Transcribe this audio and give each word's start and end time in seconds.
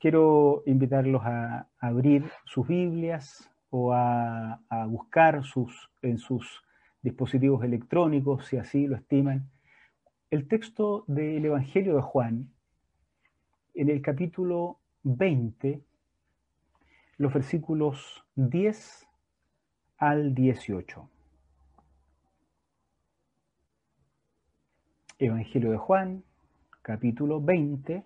quiero 0.00 0.62
invitarlos 0.66 1.22
a 1.24 1.68
abrir 1.78 2.24
sus 2.46 2.66
Biblias 2.66 3.50
o 3.68 3.92
a, 3.92 4.58
buscar 4.88 5.44
sus, 5.44 5.90
en 6.02 6.18
sus 6.18 6.64
dispositivos 7.02 7.62
electrónicos, 7.62 8.46
si 8.46 8.56
así 8.56 8.86
lo 8.86 8.96
estiman, 8.96 9.48
el 10.30 10.48
texto 10.48 11.04
del 11.06 11.44
Evangelio 11.44 11.94
de 11.96 12.02
Juan, 12.02 12.48
en 13.74 13.90
el 13.90 14.00
capítulo 14.00 14.78
20, 15.02 15.82
los 17.18 17.32
versículos 17.32 18.24
10 18.36 19.06
al 19.98 20.34
18. 20.34 21.08
Evangelio 25.18 25.70
de 25.70 25.76
Juan, 25.76 26.24
capítulo 26.82 27.40
20, 27.40 28.04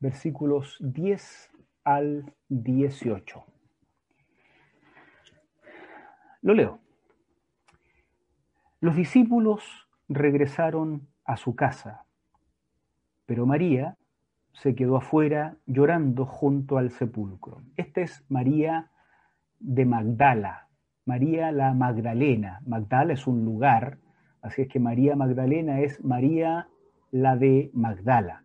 versículos 0.00 0.76
10 0.80 1.50
al 1.84 2.34
18. 2.48 3.44
Lo 6.42 6.54
leo. 6.54 6.78
Los 8.80 8.96
discípulos 8.96 9.88
regresaron 10.08 11.08
a 11.24 11.36
su 11.36 11.56
casa, 11.56 12.04
pero 13.24 13.46
María 13.46 13.96
se 14.52 14.74
quedó 14.74 14.96
afuera 14.96 15.56
llorando 15.66 16.26
junto 16.26 16.78
al 16.78 16.90
sepulcro. 16.90 17.62
Esta 17.76 18.02
es 18.02 18.24
María 18.28 18.90
de 19.58 19.86
Magdala, 19.86 20.68
María 21.06 21.50
la 21.50 21.74
Magdalena. 21.74 22.60
Magdala 22.66 23.14
es 23.14 23.26
un 23.26 23.44
lugar, 23.44 23.98
así 24.42 24.62
es 24.62 24.68
que 24.68 24.80
María 24.80 25.16
Magdalena 25.16 25.80
es 25.80 26.04
María 26.04 26.68
la 27.10 27.36
de 27.36 27.70
Magdala. 27.72 28.43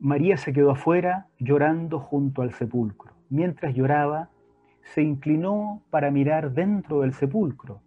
María 0.00 0.38
se 0.38 0.54
quedó 0.54 0.70
afuera 0.70 1.26
llorando 1.38 2.00
junto 2.00 2.40
al 2.40 2.54
sepulcro. 2.54 3.12
Mientras 3.28 3.74
lloraba, 3.74 4.30
se 4.94 5.02
inclinó 5.02 5.82
para 5.90 6.10
mirar 6.10 6.52
dentro 6.52 7.02
del 7.02 7.12
sepulcro 7.12 7.82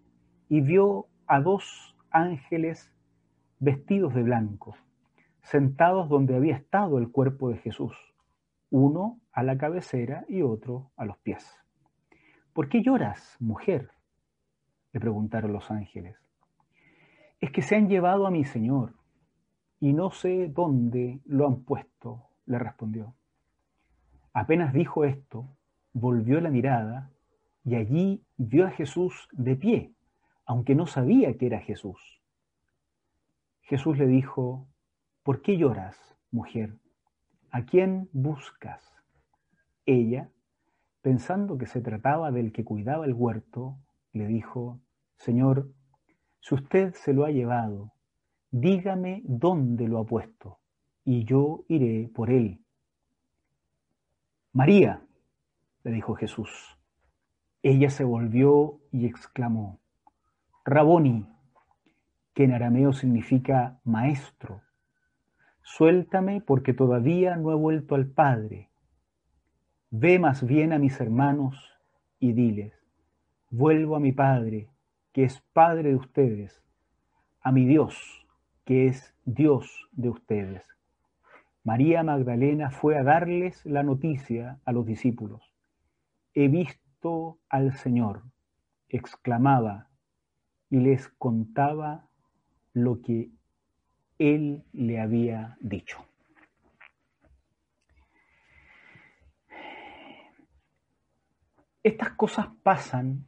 y 0.47 0.61
vio 0.61 1.07
a 1.25 1.41
dos 1.41 1.95
ángeles 2.11 2.93
vestidos 3.57 4.13
de 4.13 4.21
blanco, 4.21 4.75
sentados 5.41 6.07
donde 6.07 6.35
había 6.35 6.55
estado 6.55 6.99
el 6.99 7.09
cuerpo 7.09 7.49
de 7.49 7.57
Jesús, 7.57 7.97
uno 8.69 9.19
a 9.31 9.41
la 9.41 9.57
cabecera 9.57 10.23
y 10.29 10.43
otro 10.43 10.91
a 10.95 11.05
los 11.05 11.17
pies. 11.17 11.59
¿Por 12.53 12.69
qué 12.69 12.83
lloras, 12.83 13.37
mujer? 13.39 13.89
le 14.91 14.99
preguntaron 14.99 15.51
los 15.51 15.71
ángeles. 15.71 16.15
Es 17.41 17.49
que 17.49 17.63
se 17.63 17.75
han 17.75 17.89
llevado 17.89 18.27
a 18.27 18.31
mi 18.31 18.45
Señor 18.45 18.93
y 19.83 19.91
no 19.91 20.11
sé 20.11 20.47
dónde 20.47 21.19
lo 21.25 21.45
han 21.45 21.65
puesto, 21.65 22.29
le 22.45 22.57
respondió. 22.57 23.15
Apenas 24.31 24.71
dijo 24.71 25.03
esto, 25.03 25.57
volvió 25.91 26.39
la 26.39 26.49
mirada 26.49 27.11
y 27.65 27.75
allí 27.75 28.23
vio 28.37 28.65
a 28.65 28.69
Jesús 28.69 29.27
de 29.33 29.57
pie, 29.57 29.91
aunque 30.45 30.73
no 30.73 30.87
sabía 30.87 31.37
que 31.37 31.47
era 31.47 31.59
Jesús. 31.59 31.99
Jesús 33.59 33.97
le 33.97 34.07
dijo, 34.07 34.69
¿por 35.21 35.41
qué 35.41 35.57
lloras, 35.57 35.97
mujer? 36.31 36.77
¿A 37.51 37.65
quién 37.65 38.07
buscas? 38.13 38.89
Ella, 39.85 40.29
pensando 41.01 41.57
que 41.57 41.67
se 41.67 41.81
trataba 41.81 42.31
del 42.31 42.53
que 42.53 42.63
cuidaba 42.63 43.03
el 43.03 43.13
huerto, 43.13 43.77
le 44.13 44.27
dijo, 44.27 44.79
Señor, 45.17 45.67
si 46.39 46.55
usted 46.55 46.93
se 46.93 47.11
lo 47.11 47.25
ha 47.25 47.31
llevado, 47.31 47.92
dígame 48.53 49.23
dónde 49.25 49.87
lo 49.87 49.97
ha 49.97 50.05
puesto, 50.05 50.59
y 51.03 51.25
yo 51.25 51.65
iré 51.67 52.07
por 52.13 52.29
él. 52.29 52.63
María, 54.53 55.01
le 55.83 55.91
dijo 55.91 56.13
Jesús. 56.13 56.77
Ella 57.63 57.89
se 57.89 58.03
volvió 58.03 58.79
y 58.91 59.07
exclamó, 59.07 59.79
Raboni, 60.65 61.25
que 62.35 62.43
en 62.43 62.53
arameo 62.53 62.93
significa 62.93 63.79
maestro, 63.83 64.61
suéltame 65.63 66.39
porque 66.39 66.73
todavía 66.73 67.35
no 67.35 67.51
he 67.51 67.55
vuelto 67.55 67.95
al 67.95 68.05
Padre. 68.05 68.69
Ve 69.89 70.19
más 70.19 70.45
bien 70.45 70.73
a 70.73 70.77
mis 70.77 71.01
hermanos 71.01 71.73
y 72.19 72.33
diles, 72.33 72.73
vuelvo 73.49 73.95
a 73.95 73.99
mi 73.99 74.11
Padre, 74.11 74.69
que 75.11 75.23
es 75.23 75.41
Padre 75.53 75.89
de 75.89 75.95
ustedes, 75.95 76.63
a 77.41 77.51
mi 77.51 77.65
Dios 77.65 78.22
que 78.65 78.87
es 78.87 79.13
Dios 79.25 79.89
de 79.91 80.09
ustedes. 80.09 80.65
María 81.63 82.03
Magdalena 82.03 82.71
fue 82.71 82.97
a 82.97 83.03
darles 83.03 83.65
la 83.65 83.83
noticia 83.83 84.59
a 84.65 84.71
los 84.71 84.85
discípulos. 84.85 85.41
He 86.33 86.47
visto 86.47 87.39
al 87.49 87.75
Señor, 87.77 88.23
exclamaba, 88.89 89.89
y 90.69 90.77
les 90.77 91.07
contaba 91.07 92.07
lo 92.73 93.01
que 93.01 93.29
él 94.17 94.63
le 94.73 94.99
había 94.99 95.57
dicho. 95.61 96.03
Estas 101.83 102.11
cosas 102.11 102.47
pasan 102.63 103.27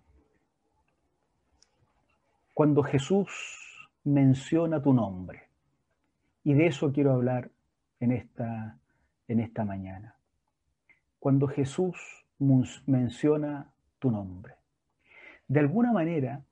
cuando 2.54 2.84
Jesús 2.84 3.65
menciona 4.06 4.82
tu 4.82 4.94
nombre. 4.94 5.50
Y 6.44 6.54
de 6.54 6.68
eso 6.68 6.94
quiero 6.94 7.12
hablar 7.12 7.52
en 8.00 8.12
esta, 8.12 8.78
en 9.28 9.40
esta 9.40 9.66
mañana. 9.66 10.16
Cuando 11.20 11.48
Jesús 11.48 12.26
menciona 12.38 13.72
tu 14.00 14.12
nombre. 14.12 14.56
De 15.48 15.60
alguna 15.60 15.92
manera, 15.92 16.44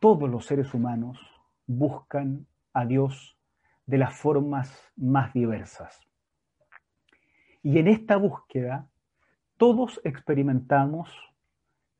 todos 0.00 0.28
los 0.28 0.46
seres 0.46 0.74
humanos 0.74 1.18
buscan 1.66 2.46
a 2.72 2.84
Dios 2.84 3.36
de 3.86 3.98
las 3.98 4.14
formas 4.14 4.92
más 4.96 5.32
diversas. 5.32 6.00
Y 7.62 7.78
en 7.78 7.88
esta 7.88 8.16
búsqueda, 8.16 8.88
todos 9.56 10.00
experimentamos 10.04 11.10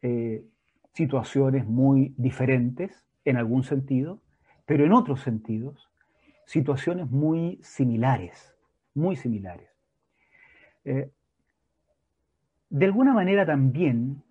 eh, 0.03 0.45
situaciones 0.93 1.67
muy 1.67 2.15
diferentes 2.17 3.05
en 3.25 3.37
algún 3.37 3.63
sentido, 3.65 4.21
pero 4.69 4.85
en 4.85 4.93
otros 4.93 5.23
sentidos, 5.23 5.89
situaciones 6.45 7.11
muy 7.11 7.59
similares, 7.63 8.55
muy 8.93 9.17
similares. 9.17 9.71
Eh, 10.85 11.11
de 12.69 12.85
alguna 12.85 13.15
manera 13.15 13.47
también 13.47 14.23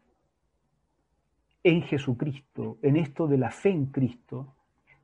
en 1.63 1.81
Jesucristo, 1.81 2.77
en 2.83 2.97
esto 2.97 3.27
de 3.27 3.39
la 3.39 3.49
fe 3.49 3.71
en 3.71 3.87
Cristo, 3.87 4.53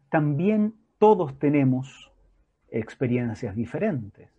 también 0.10 0.76
todos 1.00 1.40
tenemos 1.40 2.12
experiencias 2.70 3.56
diferentes. 3.56 4.30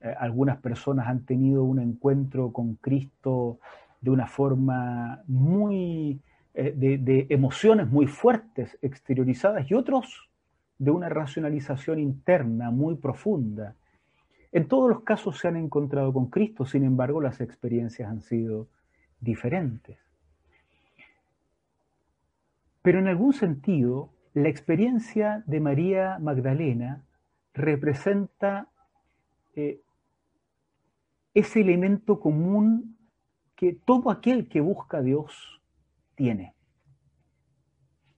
Eh, 0.00 0.14
algunas 0.18 0.56
personas 0.56 1.06
han 1.06 1.26
tenido 1.26 1.64
un 1.64 1.80
encuentro 1.80 2.50
con 2.50 2.76
Cristo 2.76 3.58
de 4.00 4.08
una 4.08 4.26
forma 4.26 5.22
muy 5.26 6.18
eh, 6.56 6.72
de, 6.76 7.26
emociones 7.30 7.88
muy 7.88 8.06
fuertes 8.06 8.78
exteriorizadas 8.80 9.68
y 9.68 9.74
otros 9.74 10.30
de 10.78 10.92
una 10.92 11.08
racionalización 11.08 11.98
interna 11.98 12.70
muy 12.70 12.94
profunda. 12.94 13.74
En 14.52 14.68
todos 14.68 14.88
los 14.88 15.02
casos 15.02 15.36
se 15.38 15.48
han 15.48 15.56
encontrado 15.56 16.12
con 16.12 16.26
Cristo, 16.26 16.64
sin 16.64 16.84
embargo 16.84 17.20
las 17.20 17.40
experiencias 17.40 18.08
han 18.08 18.20
sido 18.20 18.68
diferentes. 19.20 19.98
Pero 22.82 23.00
en 23.00 23.08
algún 23.08 23.32
sentido, 23.32 24.10
la 24.32 24.48
experiencia 24.48 25.42
de 25.46 25.58
María 25.58 26.18
Magdalena 26.20 27.02
representa 27.52 28.68
eh, 29.56 29.80
ese 31.34 31.62
elemento 31.62 32.20
común 32.20 32.96
que 33.56 33.72
todo 33.72 34.12
aquel 34.12 34.48
que 34.48 34.60
busca 34.60 34.98
a 34.98 35.02
Dios 35.02 35.54
tiene. 36.14 36.54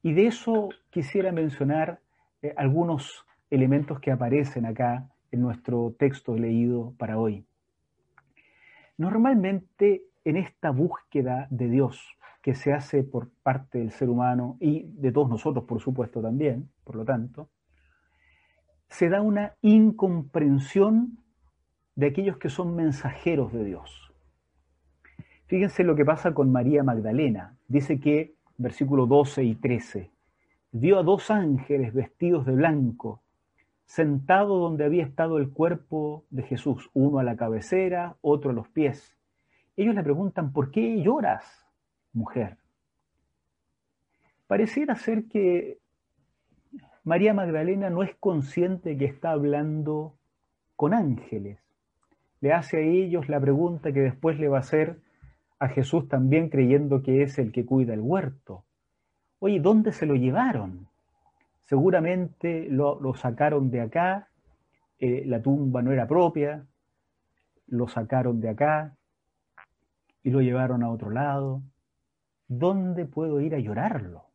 Y 0.02 0.12
de 0.12 0.26
eso 0.26 0.68
quisiera 0.90 1.32
mencionar 1.32 2.00
eh, 2.42 2.54
algunos 2.56 3.26
elementos 3.50 4.00
que 4.00 4.12
aparecen 4.12 4.66
acá 4.66 5.08
en 5.30 5.40
nuestro 5.40 5.94
texto 5.98 6.36
leído 6.36 6.94
para 6.98 7.18
hoy. 7.18 7.44
Normalmente 8.98 10.04
en 10.24 10.36
esta 10.36 10.70
búsqueda 10.70 11.46
de 11.50 11.68
Dios 11.68 12.16
que 12.42 12.54
se 12.54 12.72
hace 12.72 13.02
por 13.02 13.30
parte 13.42 13.78
del 13.78 13.90
ser 13.90 14.08
humano 14.08 14.56
y 14.60 14.84
de 14.92 15.10
todos 15.10 15.28
nosotros, 15.28 15.64
por 15.64 15.80
supuesto, 15.80 16.22
también, 16.22 16.70
por 16.84 16.96
lo 16.96 17.04
tanto, 17.04 17.50
se 18.88 19.08
da 19.08 19.20
una 19.20 19.54
incomprensión 19.62 21.18
de 21.96 22.06
aquellos 22.06 22.38
que 22.38 22.48
son 22.48 22.76
mensajeros 22.76 23.52
de 23.52 23.64
Dios. 23.64 24.12
Fíjense 25.46 25.82
lo 25.82 25.96
que 25.96 26.04
pasa 26.04 26.34
con 26.34 26.52
María 26.52 26.82
Magdalena. 26.82 27.55
Dice 27.68 27.98
que, 27.98 28.34
versículos 28.58 29.08
12 29.08 29.44
y 29.44 29.54
13, 29.56 30.10
vio 30.72 30.98
a 30.98 31.02
dos 31.02 31.30
ángeles 31.30 31.92
vestidos 31.92 32.46
de 32.46 32.52
blanco, 32.52 33.22
sentado 33.86 34.58
donde 34.58 34.84
había 34.84 35.04
estado 35.04 35.38
el 35.38 35.50
cuerpo 35.50 36.24
de 36.30 36.42
Jesús, 36.42 36.90
uno 36.92 37.18
a 37.18 37.24
la 37.24 37.36
cabecera, 37.36 38.16
otro 38.20 38.50
a 38.50 38.54
los 38.54 38.68
pies. 38.68 39.16
Ellos 39.76 39.94
le 39.94 40.02
preguntan, 40.02 40.52
¿por 40.52 40.70
qué 40.70 41.00
lloras, 41.02 41.66
mujer? 42.12 42.56
Pareciera 44.46 44.94
ser 44.96 45.26
que 45.26 45.78
María 47.04 47.34
Magdalena 47.34 47.90
no 47.90 48.02
es 48.02 48.14
consciente 48.16 48.96
que 48.96 49.04
está 49.04 49.30
hablando 49.30 50.14
con 50.76 50.94
ángeles. 50.94 51.58
Le 52.40 52.52
hace 52.52 52.78
a 52.78 52.80
ellos 52.80 53.28
la 53.28 53.40
pregunta 53.40 53.92
que 53.92 54.00
después 54.00 54.38
le 54.38 54.48
va 54.48 54.58
a 54.58 54.60
hacer 54.60 55.00
a 55.58 55.68
Jesús 55.68 56.08
también 56.08 56.48
creyendo 56.48 57.02
que 57.02 57.22
es 57.22 57.38
el 57.38 57.52
que 57.52 57.64
cuida 57.64 57.94
el 57.94 58.00
huerto. 58.00 58.64
Oye, 59.38 59.60
¿dónde 59.60 59.92
se 59.92 60.06
lo 60.06 60.14
llevaron? 60.14 60.88
Seguramente 61.60 62.68
lo, 62.70 63.14
sacaron 63.14 63.70
de 63.70 63.80
acá, 63.80 64.28
eh, 64.98 65.24
la 65.26 65.42
tumba 65.42 65.82
no 65.82 65.92
era 65.92 66.06
propia, 66.06 66.64
lo 67.66 67.88
sacaron 67.88 68.40
de 68.40 68.50
acá 68.50 68.96
y 70.22 70.30
lo 70.30 70.40
llevaron 70.40 70.82
a 70.82 70.90
otro 70.90 71.10
lado. 71.10 71.62
¿Dónde 72.48 73.04
puedo 73.04 73.40
ir 73.40 73.54
a 73.54 73.58
llorarlo? 73.58 74.26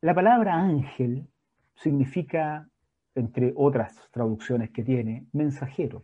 La 0.00 0.14
palabra 0.14 0.54
ángel 0.54 1.28
significa, 1.74 2.68
entre 3.14 3.52
otras 3.54 4.08
traducciones 4.10 4.70
que 4.70 4.82
tiene, 4.82 5.26
mensajero. 5.32 6.02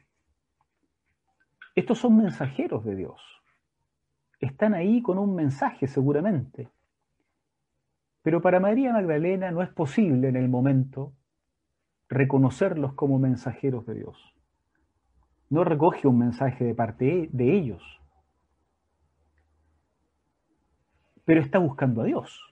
Estos 1.76 1.98
son 1.98 2.16
mensajeros 2.16 2.84
de 2.84 2.96
Dios. 2.96 3.20
Están 4.40 4.74
ahí 4.74 5.00
con 5.00 5.18
un 5.18 5.36
mensaje 5.36 5.86
seguramente. 5.86 6.68
Pero 8.22 8.42
para 8.42 8.58
María 8.58 8.92
Magdalena 8.92 9.52
no 9.52 9.62
es 9.62 9.68
posible 9.68 10.28
en 10.28 10.34
el 10.36 10.48
momento 10.48 11.12
reconocerlos 12.08 12.94
como 12.94 13.20
mensajeros 13.20 13.86
de 13.86 13.94
Dios. 13.94 14.16
No 15.48 15.62
recoge 15.62 16.08
un 16.08 16.18
mensaje 16.18 16.64
de 16.64 16.74
parte 16.74 17.28
de 17.30 17.52
ellos. 17.52 17.82
Pero 21.24 21.40
está 21.40 21.60
buscando 21.60 22.02
a 22.02 22.04
Dios 22.04 22.42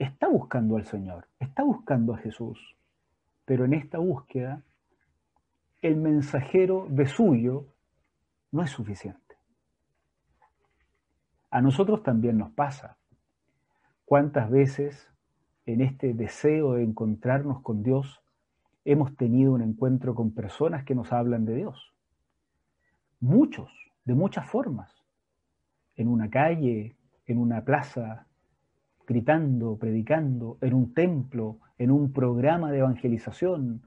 está 0.00 0.28
buscando 0.28 0.76
al 0.76 0.86
Señor, 0.86 1.28
está 1.38 1.62
buscando 1.62 2.14
a 2.14 2.18
Jesús, 2.18 2.58
pero 3.44 3.66
en 3.66 3.74
esta 3.74 3.98
búsqueda 3.98 4.62
el 5.82 5.96
mensajero 5.96 6.86
de 6.88 7.06
suyo 7.06 7.66
no 8.52 8.62
es 8.62 8.70
suficiente. 8.70 9.36
A 11.50 11.60
nosotros 11.60 12.02
también 12.02 12.38
nos 12.38 12.50
pasa. 12.52 12.96
¿Cuántas 14.04 14.50
veces 14.50 15.08
en 15.66 15.80
este 15.80 16.14
deseo 16.14 16.74
de 16.74 16.84
encontrarnos 16.84 17.60
con 17.62 17.82
Dios 17.82 18.22
hemos 18.84 19.16
tenido 19.16 19.52
un 19.52 19.62
encuentro 19.62 20.14
con 20.14 20.32
personas 20.32 20.84
que 20.84 20.94
nos 20.94 21.12
hablan 21.12 21.44
de 21.44 21.56
Dios? 21.56 21.92
Muchos, 23.20 23.70
de 24.04 24.14
muchas 24.14 24.48
formas. 24.48 25.04
En 25.96 26.08
una 26.08 26.30
calle, 26.30 26.96
en 27.26 27.38
una 27.38 27.64
plaza, 27.64 28.26
gritando, 29.06 29.76
predicando, 29.76 30.56
en 30.60 30.74
un 30.74 30.94
templo, 30.94 31.58
en 31.78 31.90
un 31.90 32.12
programa 32.12 32.70
de 32.70 32.78
evangelización. 32.78 33.82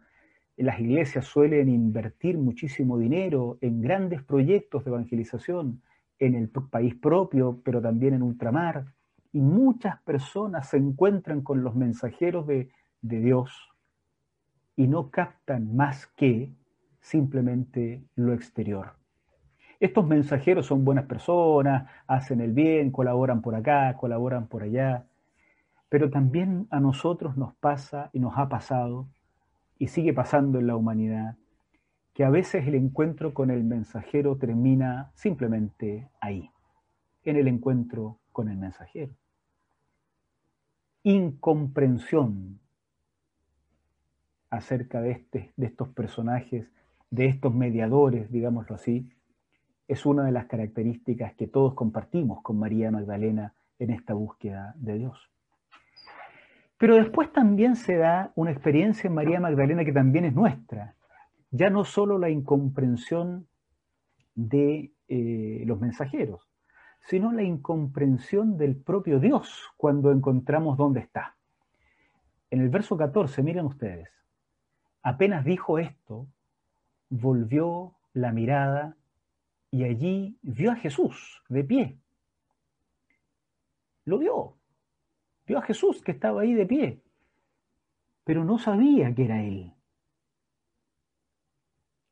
Las 0.58 0.80
iglesias 0.80 1.26
suelen 1.26 1.68
invertir 1.68 2.38
muchísimo 2.38 2.98
dinero 2.98 3.58
en 3.62 3.82
grandes 3.82 4.22
proyectos 4.22 4.84
de 4.84 4.92
evangelización 4.92 5.82
en 6.20 6.36
el 6.36 6.50
país 6.50 6.96
propio, 6.96 7.60
pero 7.64 7.82
también 7.82 8.14
en 8.14 8.22
ultramar. 8.22 8.86
Y 9.32 9.40
muchas 9.40 10.00
personas 10.02 10.70
se 10.70 10.78
encuentran 10.78 11.42
con 11.42 11.64
los 11.64 11.76
mensajeros 11.76 12.46
de, 12.46 12.70
de 13.02 13.20
Dios 13.20 13.52
y 14.76 14.88
no 14.88 15.10
captan 15.10 15.76
más 15.76 16.06
que 16.08 16.52
simplemente 17.00 18.04
lo 18.16 18.34
exterior. 18.34 18.94
Estos 19.80 20.08
mensajeros 20.08 20.68
son 20.68 20.86
buenas 20.86 21.06
personas, 21.06 21.90
hacen 22.08 22.42
el 22.42 22.54
bien, 22.54 22.92
colaboran 22.92 23.42
por 23.42 23.56
acá, 23.56 23.98
colaboran 23.98 24.48
por 24.48 24.64
allá, 24.64 25.06
pero 25.90 26.10
también 26.10 26.68
a 26.70 26.80
nosotros 26.80 27.36
nos 27.38 27.54
pasa 27.56 28.10
y 28.14 28.20
nos 28.20 28.38
ha 28.38 28.48
pasado 28.48 29.08
y 29.78 29.88
sigue 29.88 30.14
pasando 30.14 30.60
en 30.60 30.68
la 30.68 30.76
humanidad 30.76 31.38
que 32.14 32.24
a 32.24 32.30
veces 32.30 32.68
el 32.68 32.76
encuentro 32.76 33.34
con 33.34 33.50
el 33.50 33.64
mensajero 33.64 34.38
termina 34.38 35.12
simplemente 35.16 36.10
ahí, 36.22 36.52
en 37.24 37.38
el 37.38 37.48
encuentro 37.48 38.20
con 38.32 38.50
el 38.50 38.58
mensajero. 38.58 39.14
Incomprensión 41.02 42.60
acerca 44.50 45.02
de, 45.02 45.12
este, 45.12 45.54
de 45.58 45.66
estos 45.66 45.90
personajes, 45.90 46.72
de 47.10 47.26
estos 47.26 47.54
mediadores, 47.54 48.32
digámoslo 48.32 48.76
así, 48.76 49.10
es 49.88 50.06
una 50.06 50.24
de 50.24 50.32
las 50.32 50.46
características 50.46 51.34
que 51.34 51.48
todos 51.48 51.74
compartimos 51.74 52.42
con 52.42 52.60
María 52.60 52.92
Magdalena 52.92 53.54
en 53.80 53.90
esta 53.90 54.14
búsqueda 54.14 54.76
de 54.78 54.98
Dios. 55.00 55.33
Pero 56.78 56.96
después 56.96 57.32
también 57.32 57.76
se 57.76 57.96
da 57.98 58.32
una 58.36 58.52
experiencia 58.52 59.08
en 59.08 59.14
María 59.14 59.40
Magdalena 59.40 59.86
que 59.86 59.94
también 59.94 60.26
es 60.26 60.34
nuestra. 60.34 60.96
Ya 61.52 61.70
no 61.70 61.86
solo 61.86 62.18
la 62.18 62.30
incomprensión 62.30 63.48
de 64.36 64.92
eh, 65.08 65.64
los 65.66 65.80
mensajeros, 65.80 66.50
sino 67.02 67.32
la 67.32 67.44
incomprensión 67.44 68.58
del 68.58 68.76
propio 68.76 69.20
Dios 69.20 69.72
cuando 69.78 70.12
encontramos 70.12 70.78
dónde 70.78 71.02
está. 71.02 71.36
En 72.50 72.62
el 72.62 72.70
verso 72.70 72.98
14, 72.98 73.44
miren 73.44 73.66
ustedes, 73.66 74.10
apenas 75.02 75.44
dijo 75.46 75.80
esto, 75.80 76.28
volvió 77.10 77.96
la 78.14 78.32
mirada 78.32 78.96
y 79.72 79.84
allí 79.84 80.38
vio 80.42 80.72
a 80.72 80.76
Jesús 80.76 81.44
de 81.50 81.64
pie. 81.64 81.98
Lo 84.06 84.20
vio, 84.20 84.58
Vio 85.46 85.58
a 85.58 85.62
Jesús 85.62 86.02
que 86.02 86.12
estaba 86.12 86.42
ahí 86.42 86.54
de 86.54 86.66
pie, 86.66 87.02
pero 88.24 88.46
no 88.46 88.58
sabía 88.58 89.14
que 89.14 89.26
era 89.26 89.44
Él. 89.44 89.74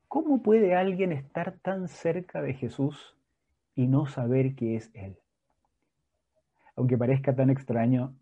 ¿Cómo 0.09 0.43
puede 0.43 0.75
alguien 0.75 1.13
estar 1.13 1.57
tan 1.59 1.87
cerca 1.87 2.41
de 2.41 2.53
Jesús 2.53 3.15
y 3.75 3.87
no 3.87 4.05
saber 4.05 4.55
que 4.55 4.75
es 4.75 4.91
Él? 4.93 5.17
Aunque 6.75 6.97
parezca 6.97 7.33
tan 7.33 7.49
extraño, 7.49 8.13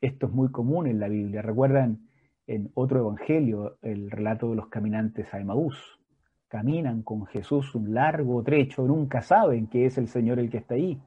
esto 0.00 0.26
es 0.26 0.32
muy 0.32 0.52
común 0.52 0.86
en 0.86 1.00
la 1.00 1.08
Biblia. 1.08 1.42
¿Recuerdan 1.42 2.08
en 2.46 2.70
otro 2.74 3.00
evangelio 3.00 3.78
el 3.82 4.10
relato 4.10 4.50
de 4.50 4.56
los 4.56 4.68
caminantes 4.68 5.34
a 5.34 5.40
Emaús? 5.40 5.98
Caminan 6.46 7.02
con 7.02 7.26
Jesús 7.26 7.74
un 7.74 7.94
largo 7.94 8.42
trecho, 8.44 8.84
nunca 8.84 9.22
saben 9.22 9.66
que 9.66 9.86
es 9.86 9.98
el 9.98 10.06
Señor 10.06 10.38
el 10.38 10.50
que 10.50 10.58
está 10.58 10.74
ahí 10.74 11.00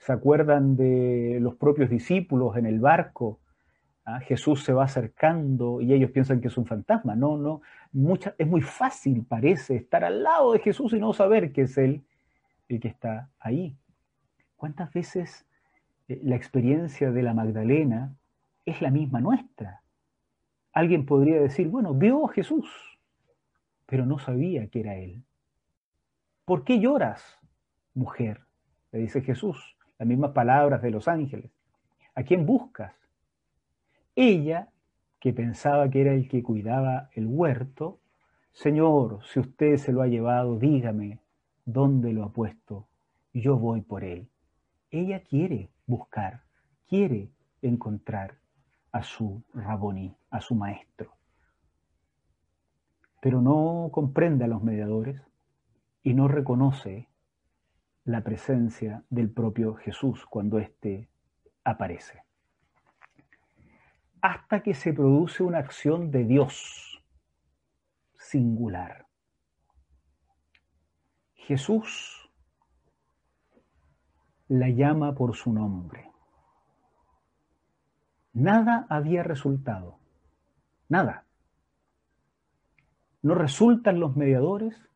se 0.00 0.12
acuerdan 0.12 0.76
de 0.76 1.38
los 1.40 1.56
propios 1.56 1.90
discípulos 1.90 2.56
en 2.56 2.64
el 2.64 2.80
barco. 2.80 3.38
¿ah? 4.06 4.18
Jesús 4.20 4.64
se 4.64 4.72
va 4.72 4.84
acercando 4.84 5.82
y 5.82 5.92
ellos 5.92 6.10
piensan 6.10 6.40
que 6.40 6.48
es 6.48 6.56
un 6.56 6.64
fantasma. 6.64 7.14
No, 7.14 7.36
no. 7.36 7.60
es 8.38 8.46
muy 8.46 8.62
fácil, 8.62 9.24
parece, 9.26 9.76
estar 9.76 10.02
al 10.02 10.22
lado 10.22 10.54
de 10.54 10.60
Jesús 10.60 10.94
y 10.94 10.98
no 10.98 11.12
saber 11.12 11.52
que 11.52 11.62
es 11.62 11.76
Él 11.76 12.02
el 12.68 12.80
que 12.80 12.88
está 12.88 13.28
ahí. 13.38 13.76
¿Cuántas 14.56 14.90
veces 14.90 15.46
eh, 16.08 16.18
la 16.22 16.36
experiencia 16.36 17.10
de 17.10 17.22
la 17.22 17.34
Magdalena 17.34 18.16
es 18.64 18.80
la 18.80 18.90
misma 18.90 19.20
nuestra? 19.20 19.82
Alguien 20.72 21.04
podría 21.04 21.40
decir, 21.42 21.68
bueno, 21.68 21.92
vio 21.92 22.24
a 22.26 22.32
Jesús, 22.32 22.70
pero 23.84 24.06
no 24.06 24.18
sabía 24.18 24.66
que 24.68 24.80
era 24.80 24.96
Él. 24.96 25.24
¿Por 26.46 26.64
qué 26.64 26.80
lloras, 26.80 27.38
mujer? 27.92 28.40
Le 28.92 29.00
dice 29.00 29.20
Jesús 29.20 29.76
las 30.00 30.08
mismas 30.08 30.32
palabras 30.32 30.82
de 30.82 30.90
los 30.90 31.06
ángeles. 31.08 31.52
¿A 32.16 32.24
quién 32.24 32.46
buscas? 32.46 32.94
Ella, 34.16 34.70
que 35.20 35.32
pensaba 35.34 35.88
que 35.90 36.00
era 36.00 36.14
el 36.14 36.26
que 36.26 36.42
cuidaba 36.42 37.10
el 37.12 37.26
huerto, 37.26 38.00
Señor, 38.52 39.20
si 39.26 39.40
usted 39.40 39.76
se 39.76 39.92
lo 39.92 40.02
ha 40.02 40.08
llevado, 40.08 40.58
dígame 40.58 41.20
dónde 41.66 42.12
lo 42.14 42.24
ha 42.24 42.32
puesto, 42.32 42.88
yo 43.34 43.58
voy 43.58 43.82
por 43.82 44.02
él. 44.02 44.28
Ella 44.90 45.22
quiere 45.22 45.68
buscar, 45.86 46.42
quiere 46.88 47.28
encontrar 47.62 48.38
a 48.92 49.02
su 49.02 49.42
Raboní, 49.54 50.16
a 50.30 50.40
su 50.40 50.54
maestro. 50.54 51.12
pero 53.20 53.42
no 53.42 53.90
comprende 53.92 54.44
a 54.44 54.48
los 54.48 54.62
mediadores 54.62 55.22
y 56.02 56.14
no 56.14 56.26
reconoce 56.26 57.09
la 58.10 58.22
presencia 58.22 59.04
del 59.08 59.30
propio 59.30 59.74
Jesús 59.76 60.26
cuando 60.26 60.58
éste 60.58 61.08
aparece. 61.62 62.24
Hasta 64.20 64.62
que 64.62 64.74
se 64.74 64.92
produce 64.92 65.44
una 65.44 65.58
acción 65.58 66.10
de 66.10 66.24
Dios 66.24 67.04
singular. 68.18 69.06
Jesús 71.34 72.28
la 74.48 74.68
llama 74.68 75.14
por 75.14 75.36
su 75.36 75.52
nombre. 75.52 76.10
Nada 78.32 78.86
había 78.88 79.22
resultado. 79.22 80.00
Nada. 80.88 81.26
No 83.22 83.36
resultan 83.36 84.00
los 84.00 84.16
mediadores, 84.16 84.89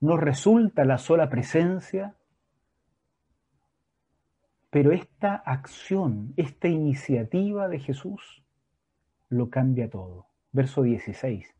no 0.00 0.16
resulta 0.16 0.84
la 0.84 0.98
sola 0.98 1.28
presencia, 1.28 2.14
pero 4.70 4.92
esta 4.92 5.34
acción, 5.34 6.32
esta 6.36 6.68
iniciativa 6.68 7.68
de 7.68 7.80
Jesús 7.80 8.42
lo 9.28 9.50
cambia 9.50 9.90
todo. 9.90 10.26
Verso 10.52 10.82
16. 10.82 11.54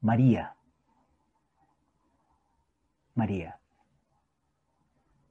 María. 0.00 0.56
María. 3.14 3.58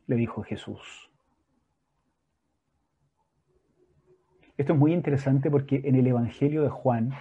Le 0.08 0.16
dijo 0.16 0.44
Jesús. 0.44 1.12
Esto 4.58 4.74
es 4.74 4.80
muy 4.80 4.94
interesante 4.94 5.52
porque 5.52 5.82
en 5.84 5.96
el 5.96 6.08
Evangelio 6.08 6.64
de 6.64 6.70
Juan 6.70 7.14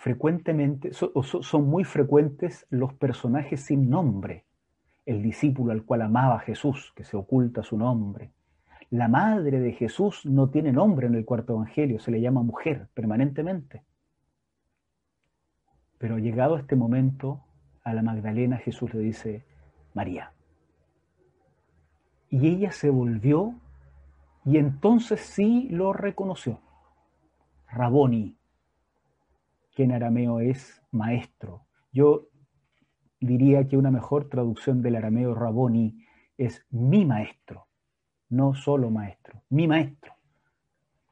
frecuentemente, 0.00 0.92
son 0.94 1.68
muy 1.68 1.84
frecuentes 1.84 2.66
los 2.70 2.94
personajes 2.94 3.60
sin 3.60 3.90
nombre. 3.90 4.46
El 5.04 5.22
discípulo 5.22 5.72
al 5.72 5.84
cual 5.84 6.00
amaba 6.00 6.38
Jesús, 6.38 6.94
que 6.96 7.04
se 7.04 7.18
oculta 7.18 7.62
su 7.62 7.76
nombre. 7.76 8.32
La 8.88 9.08
madre 9.08 9.60
de 9.60 9.72
Jesús 9.72 10.24
no 10.24 10.48
tiene 10.48 10.72
nombre 10.72 11.06
en 11.06 11.16
el 11.16 11.26
cuarto 11.26 11.52
evangelio, 11.52 12.00
se 12.00 12.10
le 12.10 12.22
llama 12.22 12.42
mujer 12.42 12.88
permanentemente. 12.94 13.82
Pero 15.98 16.16
llegado 16.16 16.56
este 16.56 16.76
momento, 16.76 17.44
a 17.84 17.92
la 17.92 18.00
Magdalena 18.02 18.56
Jesús 18.56 18.94
le 18.94 19.00
dice, 19.00 19.44
María. 19.92 20.32
Y 22.30 22.48
ella 22.48 22.72
se 22.72 22.88
volvió 22.88 23.54
y 24.46 24.56
entonces 24.56 25.20
sí 25.20 25.68
lo 25.70 25.92
reconoció. 25.92 26.58
Raboni, 27.68 28.39
que 29.74 29.84
en 29.84 29.92
arameo 29.92 30.40
es 30.40 30.82
maestro. 30.90 31.66
Yo 31.92 32.28
diría 33.20 33.66
que 33.68 33.76
una 33.76 33.90
mejor 33.90 34.28
traducción 34.28 34.82
del 34.82 34.96
arameo 34.96 35.34
Raboni 35.34 36.04
es 36.38 36.66
mi 36.70 37.04
maestro, 37.04 37.68
no 38.28 38.54
solo 38.54 38.90
maestro, 38.90 39.42
mi 39.50 39.68
maestro. 39.68 40.14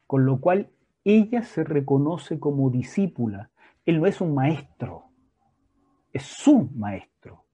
Con 0.07 0.25
lo 0.25 0.41
cual 0.41 0.71
ella 1.05 1.43
se 1.43 1.65
reconoce 1.65 2.41
como 2.41 2.71
discípula. 2.71 3.51
Él 3.85 4.01
no 4.01 4.07
es 4.07 4.21
un 4.21 4.35
maestro, 4.35 5.11
es 6.13 6.23
su 6.23 6.71
maestro. 6.75 7.45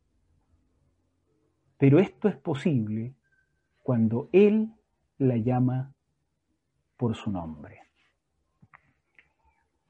Pero 1.79 1.99
esto 1.99 2.29
es 2.29 2.37
posible 2.37 3.15
cuando 3.83 4.29
él 4.33 4.73
la 5.19 5.37
llama 5.37 5.93
por 6.97 7.15
su 7.15 7.31
nombre. 7.31 7.84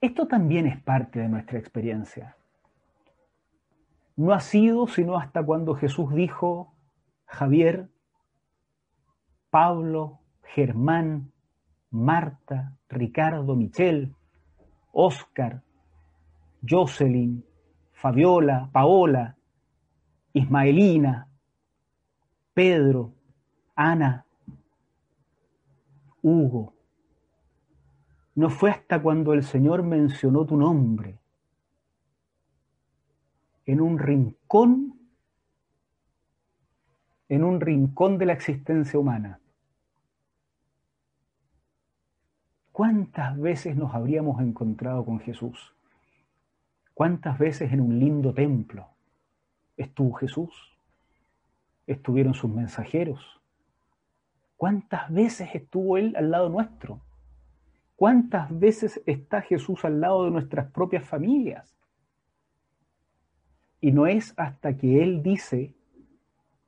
Esto 0.04 0.26
también 0.26 0.66
es 0.66 0.78
parte 0.82 1.18
de 1.18 1.30
nuestra 1.30 1.58
experiencia. 1.58 2.36
No 4.16 4.34
ha 4.34 4.40
sido 4.40 4.86
sino 4.86 5.16
hasta 5.16 5.42
cuando 5.42 5.74
Jesús 5.76 6.14
dijo, 6.14 6.74
Javier, 7.24 7.88
Pablo, 9.48 10.18
Germán, 10.42 11.32
Marta, 11.90 12.76
Ricardo, 12.90 13.56
Michel, 13.56 14.14
Oscar, 14.92 15.62
Jocelyn, 16.68 17.42
Fabiola, 17.94 18.68
Paola, 18.72 19.38
Ismaelina, 20.34 21.28
Pedro, 22.52 23.14
Ana, 23.74 24.26
Hugo, 26.20 26.74
no 28.34 28.50
fue 28.50 28.70
hasta 28.70 29.00
cuando 29.00 29.32
el 29.32 29.44
Señor 29.44 29.82
mencionó 29.82 30.44
tu 30.44 30.56
nombre 30.56 31.18
en 33.66 33.80
un 33.80 33.98
rincón, 33.98 34.98
en 37.28 37.44
un 37.44 37.60
rincón 37.60 38.18
de 38.18 38.26
la 38.26 38.32
existencia 38.32 38.98
humana. 38.98 39.40
¿Cuántas 42.72 43.38
veces 43.38 43.76
nos 43.76 43.94
habríamos 43.94 44.40
encontrado 44.40 45.04
con 45.04 45.20
Jesús? 45.20 45.72
¿Cuántas 46.92 47.38
veces 47.38 47.72
en 47.72 47.80
un 47.80 47.98
lindo 47.98 48.34
templo 48.34 48.88
estuvo 49.76 50.14
Jesús? 50.14 50.76
¿Estuvieron 51.86 52.34
sus 52.34 52.50
mensajeros? 52.50 53.40
¿Cuántas 54.56 55.10
veces 55.12 55.54
estuvo 55.54 55.96
Él 55.96 56.14
al 56.16 56.30
lado 56.30 56.48
nuestro? 56.48 57.00
¿Cuántas 57.96 58.56
veces 58.58 59.00
está 59.06 59.40
Jesús 59.40 59.84
al 59.84 60.00
lado 60.00 60.24
de 60.24 60.30
nuestras 60.30 60.70
propias 60.70 61.06
familias? 61.06 61.76
Y 63.80 63.92
no 63.92 64.06
es 64.06 64.34
hasta 64.36 64.76
que 64.76 65.02
Él 65.02 65.22
dice 65.22 65.74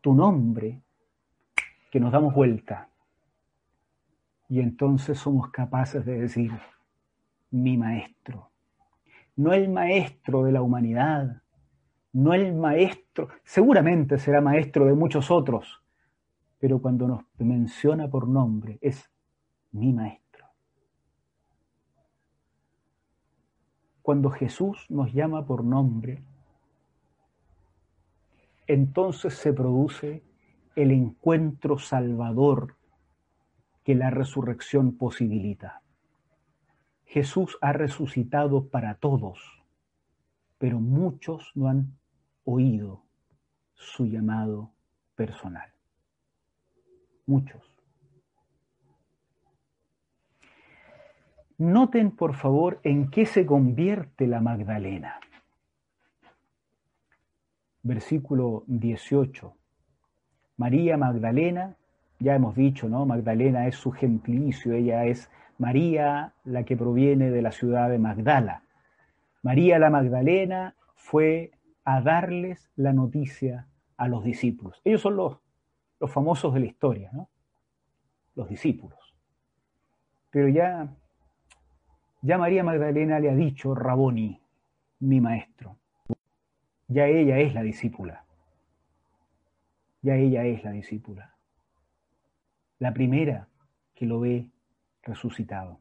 tu 0.01 0.15
nombre 0.15 0.83
que 1.91 1.99
nos 1.99 2.13
damos 2.13 2.35
vuelta. 2.35 2.89
Y 4.49 4.61
entonces 4.61 5.19
somos 5.19 5.51
capaces 5.51 6.05
de 6.05 6.21
decir, 6.21 6.53
mi 7.51 7.77
maestro. 7.77 8.51
No 9.35 9.53
el 9.53 9.69
maestro 9.69 10.45
de 10.45 10.53
la 10.53 10.63
humanidad, 10.63 11.43
no 12.13 12.33
el 12.33 12.55
maestro, 12.55 13.29
seguramente 13.45 14.19
será 14.19 14.41
maestro 14.41 14.87
de 14.87 14.95
muchos 14.95 15.31
otros, 15.31 15.83
pero 16.59 16.81
cuando 16.81 17.07
nos 17.07 17.25
menciona 17.39 18.09
por 18.09 18.29
nombre 18.29 18.79
es 18.81 19.11
mi 19.73 19.93
maestro. 19.93 20.26
Cuando 24.07 24.31
Jesús 24.31 24.87
nos 24.89 25.13
llama 25.13 25.47
por 25.47 25.65
nombre, 25.65 26.23
entonces 28.69 29.35
se 29.35 29.53
produce 29.53 30.23
el 30.77 30.93
encuentro 30.93 31.77
salvador 31.81 32.77
que 33.83 33.97
la 33.97 34.11
resurrección 34.11 34.97
posibilita. 34.97 35.83
Jesús 37.05 37.59
ha 37.61 37.73
resucitado 37.73 38.69
para 38.69 38.95
todos, 38.95 39.41
pero 40.59 40.79
muchos 40.79 41.51
no 41.57 41.67
han 41.67 41.99
oído 42.45 43.03
su 43.75 44.07
llamado 44.07 44.71
personal. 45.17 45.73
Muchos. 47.27 47.76
Noten, 51.59 52.11
por 52.11 52.35
favor, 52.35 52.81
en 52.83 53.11
qué 53.11 53.25
se 53.25 53.47
convierte 53.47 54.27
la 54.27 54.41
Magdalena. 54.41 55.21
Versículo 57.83 58.65
18. 58.67 59.55
María 60.59 60.99
Magdalena, 60.99 61.77
ya 62.19 62.35
hemos 62.35 62.55
dicho, 62.57 62.89
¿no? 62.91 63.07
Magdalena 63.07 63.67
es 63.69 63.77
su 63.77 63.91
gentilicio, 63.91 64.75
ella 64.75 65.07
es 65.07 65.31
María, 65.57 66.35
la 66.45 66.65
que 66.65 66.77
proviene 66.77 67.31
de 67.31 67.41
la 67.41 67.53
ciudad 67.53 67.89
de 67.89 67.99
Magdala. 67.99 68.63
María 69.43 69.79
la 69.79 69.89
Magdalena 69.89 70.75
fue 70.95 71.53
a 71.85 72.03
darles 72.03 72.71
la 72.77 72.93
noticia 72.93 73.67
a 73.97 74.09
los 74.09 74.25
discípulos. 74.25 74.83
Ellos 74.85 75.01
son 75.01 75.17
los, 75.17 75.39
los 76.01 76.11
famosos 76.11 76.53
de 76.53 76.61
la 76.61 76.67
historia, 76.67 77.11
¿no? 77.13 77.31
Los 78.35 78.49
discípulos. 78.51 78.99
Pero 80.31 80.49
ya 80.49 80.89
ya 82.27 82.39
María 82.39 82.65
Magdalena 82.65 83.21
le 83.21 83.31
ha 83.31 83.37
dicho, 83.37 83.73
Raboni, 83.73 84.41
mi 84.99 85.21
maestro. 85.21 85.77
Ya 86.89 87.07
ella 87.07 87.39
es 87.39 87.55
la 87.55 87.63
discípula. 87.63 88.25
Ya 90.03 90.17
ella 90.17 90.45
es 90.45 90.65
la 90.65 90.73
discípula. 90.73 91.37
La 92.81 92.93
primera 92.93 93.47
que 93.95 94.07
lo 94.07 94.19
ve 94.19 94.51
resucitado. 95.05 95.79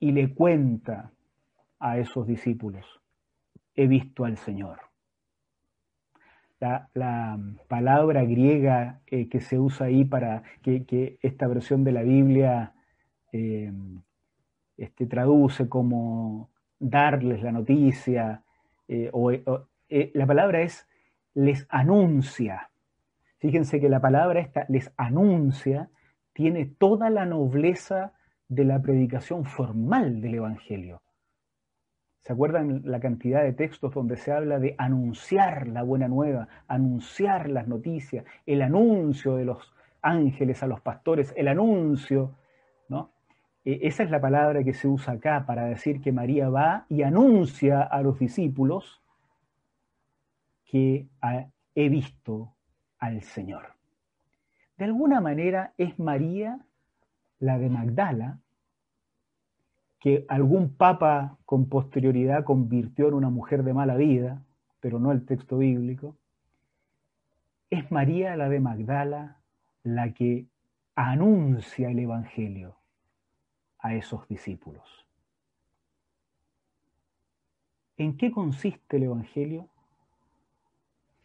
Y 0.00 0.12
le 0.12 0.32
cuenta 0.32 1.12
a 1.78 1.98
esos 1.98 2.26
discípulos, 2.26 2.86
he 3.74 3.86
visto 3.86 4.24
al 4.24 4.38
Señor. 4.38 4.80
La, 6.60 7.38
palabra 7.68 8.24
griega 8.24 9.00
eh, 9.06 9.28
que 9.28 9.40
se 9.40 9.58
usa 9.58 9.88
ahí 9.88 10.06
para 10.06 10.44
que, 10.62 10.86
que, 10.86 11.18
esta 11.20 11.46
versión 11.46 11.84
de 11.84 11.92
la 11.92 12.02
Biblia 12.02 12.72
eh, 13.32 13.72
este, 14.76 15.06
traduce 15.06 15.68
como 15.68 16.50
darles 16.78 17.42
la 17.42 17.52
noticia, 17.52 18.42
eh, 18.86 19.10
o, 19.12 19.32
eh, 19.32 20.10
la 20.14 20.26
palabra 20.26 20.62
es 20.62 20.88
les 21.34 21.66
anuncia. 21.68 22.70
Fíjense 23.38 23.80
que 23.80 23.88
la 23.88 24.00
palabra 24.00 24.40
esta, 24.40 24.66
les 24.68 24.92
anuncia, 24.96 25.90
tiene 26.32 26.66
toda 26.66 27.10
la 27.10 27.26
nobleza 27.26 28.12
de 28.48 28.64
la 28.64 28.80
predicación 28.80 29.44
formal 29.44 30.20
del 30.20 30.36
Evangelio. 30.36 31.02
¿Se 32.20 32.32
acuerdan 32.32 32.82
la 32.84 33.00
cantidad 33.00 33.42
de 33.42 33.52
textos 33.52 33.94
donde 33.94 34.16
se 34.16 34.32
habla 34.32 34.58
de 34.58 34.74
anunciar 34.78 35.68
la 35.68 35.82
buena 35.82 36.08
nueva, 36.08 36.48
anunciar 36.66 37.48
las 37.48 37.68
noticias, 37.68 38.24
el 38.46 38.62
anuncio 38.62 39.36
de 39.36 39.44
los 39.44 39.72
ángeles 40.02 40.62
a 40.62 40.66
los 40.66 40.80
pastores, 40.80 41.32
el 41.36 41.48
anuncio, 41.48 42.34
¿no? 42.88 43.10
E, 43.68 43.86
esa 43.86 44.02
es 44.02 44.10
la 44.10 44.18
palabra 44.18 44.64
que 44.64 44.72
se 44.72 44.88
usa 44.88 45.12
acá 45.12 45.44
para 45.44 45.66
decir 45.66 46.00
que 46.00 46.10
María 46.10 46.48
va 46.48 46.86
y 46.88 47.02
anuncia 47.02 47.82
a 47.82 48.00
los 48.00 48.18
discípulos 48.18 49.02
que 50.64 51.06
he 51.74 51.88
visto 51.90 52.54
al 52.98 53.20
Señor. 53.20 53.74
De 54.78 54.86
alguna 54.86 55.20
manera 55.20 55.74
es 55.76 55.98
María, 55.98 56.60
la 57.40 57.58
de 57.58 57.68
Magdala, 57.68 58.38
que 60.00 60.24
algún 60.28 60.72
papa 60.74 61.36
con 61.44 61.68
posterioridad 61.68 62.44
convirtió 62.44 63.08
en 63.08 63.14
una 63.14 63.28
mujer 63.28 63.64
de 63.64 63.74
mala 63.74 63.96
vida, 63.96 64.42
pero 64.80 64.98
no 64.98 65.12
el 65.12 65.26
texto 65.26 65.58
bíblico, 65.58 66.16
es 67.68 67.90
María 67.90 68.34
la 68.34 68.48
de 68.48 68.60
Magdala 68.60 69.36
la 69.82 70.14
que 70.14 70.46
anuncia 70.94 71.90
el 71.90 71.98
Evangelio 71.98 72.77
a 73.78 73.94
esos 73.94 74.26
discípulos. 74.28 75.06
¿En 77.96 78.16
qué 78.16 78.30
consiste 78.30 78.96
el 78.96 79.04
Evangelio? 79.04 79.68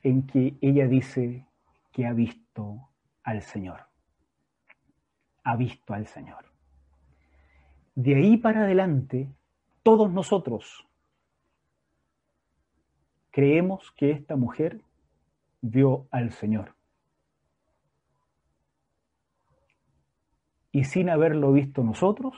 En 0.02 0.26
que 0.26 0.56
ella 0.62 0.88
dice 0.88 1.46
que 1.92 2.06
ha 2.06 2.14
visto 2.14 2.90
al 3.24 3.42
Señor. 3.42 3.82
Ha 5.44 5.56
visto 5.56 5.94
al 5.94 6.08
Señor. 6.08 6.46
De 7.96 8.16
ahí 8.16 8.38
para 8.38 8.62
adelante, 8.62 9.30
todos 9.84 10.12
nosotros 10.12 10.88
creemos 13.30 13.92
que 13.92 14.12
esta 14.12 14.36
mujer 14.36 14.82
vio 15.62 16.08
al 16.12 16.32
Señor. 16.32 16.76
Y 20.76 20.86
sin 20.86 21.12
haberlo 21.12 21.54
visto 21.54 21.84
nosotros, 21.84 22.34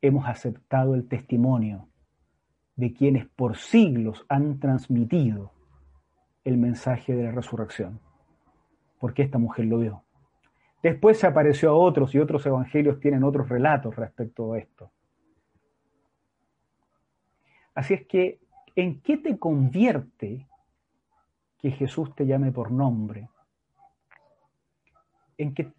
hemos 0.00 0.26
aceptado 0.28 0.94
el 0.94 1.08
testimonio 1.08 1.88
de 2.76 2.92
quienes 2.94 3.26
por 3.26 3.56
siglos 3.56 4.24
han 4.28 4.60
transmitido 4.60 5.50
el 6.44 6.56
mensaje 6.56 7.16
de 7.16 7.24
la 7.24 7.32
resurrección, 7.32 7.98
porque 9.00 9.22
esta 9.22 9.38
mujer 9.38 9.66
lo 9.66 9.78
vio. 9.78 10.04
Después 10.84 11.18
se 11.18 11.26
apareció 11.26 11.70
a 11.70 11.74
otros 11.74 12.14
y 12.14 12.20
otros 12.20 12.46
evangelios 12.46 13.00
tienen 13.00 13.24
otros 13.24 13.48
relatos 13.48 13.96
respecto 13.96 14.52
a 14.52 14.58
esto. 14.60 14.92
Así 17.74 17.94
es 17.94 18.06
que, 18.06 18.38
¿en 18.76 19.00
qué 19.00 19.16
te 19.16 19.36
convierte 19.36 20.46
que 21.58 21.72
Jesús 21.72 22.14
te 22.14 22.24
llame 22.24 22.52
por 22.52 22.70
nombre? 22.70 23.28
En 25.36 25.54
que 25.54 25.72